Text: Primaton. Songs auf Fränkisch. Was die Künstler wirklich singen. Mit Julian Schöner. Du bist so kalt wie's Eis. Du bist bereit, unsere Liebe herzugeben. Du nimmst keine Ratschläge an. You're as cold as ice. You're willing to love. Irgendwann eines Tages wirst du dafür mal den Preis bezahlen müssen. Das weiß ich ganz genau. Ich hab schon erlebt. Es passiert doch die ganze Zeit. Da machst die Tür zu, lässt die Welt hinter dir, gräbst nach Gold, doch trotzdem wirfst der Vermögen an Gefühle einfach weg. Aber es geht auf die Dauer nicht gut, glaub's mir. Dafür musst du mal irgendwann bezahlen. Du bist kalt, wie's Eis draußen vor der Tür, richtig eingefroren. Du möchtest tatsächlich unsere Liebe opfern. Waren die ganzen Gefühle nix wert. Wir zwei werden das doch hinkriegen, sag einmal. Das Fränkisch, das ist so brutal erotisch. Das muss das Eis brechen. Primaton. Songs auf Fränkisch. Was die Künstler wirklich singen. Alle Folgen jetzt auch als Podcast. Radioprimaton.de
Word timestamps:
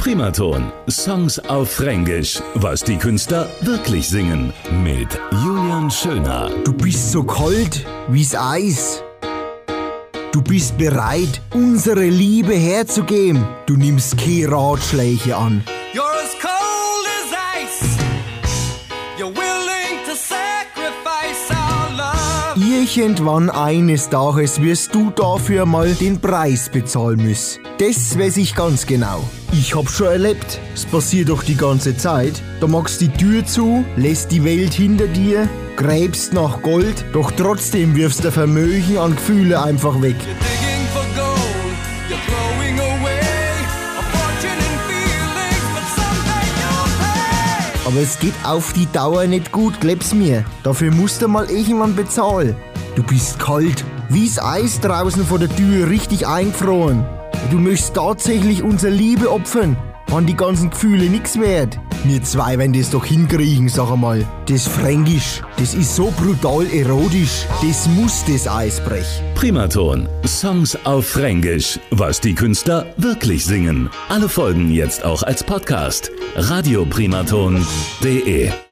Primaton. 0.00 0.72
Songs 0.88 1.38
auf 1.38 1.72
Fränkisch. 1.72 2.40
Was 2.54 2.82
die 2.82 2.96
Künstler 2.96 3.50
wirklich 3.60 4.08
singen. 4.08 4.50
Mit 4.82 5.08
Julian 5.44 5.90
Schöner. 5.90 6.48
Du 6.64 6.72
bist 6.72 7.12
so 7.12 7.22
kalt 7.22 7.84
wie's 8.08 8.34
Eis. 8.34 9.02
Du 10.32 10.40
bist 10.40 10.78
bereit, 10.78 11.42
unsere 11.52 12.06
Liebe 12.06 12.54
herzugeben. 12.54 13.46
Du 13.66 13.76
nimmst 13.76 14.16
keine 14.16 14.50
Ratschläge 14.50 15.36
an. 15.36 15.62
You're 15.92 16.02
as 16.02 16.34
cold 16.40 17.06
as 17.18 17.36
ice. 17.60 17.98
You're 19.18 19.34
willing 19.34 20.04
to 20.06 20.14
love. 20.30 20.49
Irgendwann 22.80 23.50
eines 23.50 24.08
Tages 24.08 24.62
wirst 24.62 24.94
du 24.94 25.10
dafür 25.10 25.66
mal 25.66 25.92
den 25.92 26.18
Preis 26.18 26.70
bezahlen 26.70 27.22
müssen. 27.22 27.60
Das 27.76 28.18
weiß 28.18 28.38
ich 28.38 28.54
ganz 28.54 28.86
genau. 28.86 29.22
Ich 29.52 29.74
hab 29.74 29.90
schon 29.90 30.06
erlebt. 30.06 30.58
Es 30.74 30.86
passiert 30.86 31.28
doch 31.28 31.42
die 31.42 31.58
ganze 31.58 31.94
Zeit. 31.94 32.40
Da 32.58 32.66
machst 32.66 33.02
die 33.02 33.10
Tür 33.10 33.44
zu, 33.44 33.84
lässt 33.96 34.32
die 34.32 34.44
Welt 34.44 34.72
hinter 34.72 35.08
dir, 35.08 35.46
gräbst 35.76 36.32
nach 36.32 36.62
Gold, 36.62 37.04
doch 37.12 37.30
trotzdem 37.32 37.94
wirfst 37.96 38.24
der 38.24 38.32
Vermögen 38.32 38.96
an 38.96 39.14
Gefühle 39.14 39.62
einfach 39.62 40.00
weg. 40.00 40.16
Aber 47.84 48.00
es 48.00 48.18
geht 48.18 48.34
auf 48.44 48.72
die 48.72 48.90
Dauer 48.90 49.26
nicht 49.26 49.52
gut, 49.52 49.80
glaub's 49.80 50.14
mir. 50.14 50.46
Dafür 50.62 50.92
musst 50.92 51.20
du 51.20 51.28
mal 51.28 51.50
irgendwann 51.50 51.94
bezahlen. 51.94 52.56
Du 52.96 53.02
bist 53.02 53.38
kalt, 53.38 53.84
wie's 54.08 54.40
Eis 54.40 54.80
draußen 54.80 55.24
vor 55.24 55.38
der 55.38 55.54
Tür, 55.54 55.88
richtig 55.88 56.26
eingefroren. 56.26 57.04
Du 57.50 57.58
möchtest 57.58 57.94
tatsächlich 57.94 58.62
unsere 58.62 58.92
Liebe 58.92 59.30
opfern. 59.30 59.76
Waren 60.08 60.26
die 60.26 60.36
ganzen 60.36 60.70
Gefühle 60.70 61.08
nix 61.08 61.38
wert. 61.38 61.78
Wir 62.04 62.22
zwei 62.22 62.58
werden 62.58 62.72
das 62.72 62.90
doch 62.90 63.04
hinkriegen, 63.04 63.68
sag 63.68 63.92
einmal. 63.92 64.26
Das 64.46 64.66
Fränkisch, 64.66 65.42
das 65.56 65.74
ist 65.74 65.94
so 65.94 66.12
brutal 66.16 66.66
erotisch. 66.72 67.46
Das 67.62 67.86
muss 67.88 68.24
das 68.24 68.48
Eis 68.48 68.80
brechen. 68.80 69.24
Primaton. 69.34 70.08
Songs 70.26 70.76
auf 70.84 71.06
Fränkisch. 71.06 71.78
Was 71.90 72.20
die 72.20 72.34
Künstler 72.34 72.86
wirklich 72.96 73.44
singen. 73.44 73.90
Alle 74.08 74.28
Folgen 74.28 74.72
jetzt 74.72 75.04
auch 75.04 75.22
als 75.22 75.44
Podcast. 75.44 76.10
Radioprimaton.de 76.36 78.50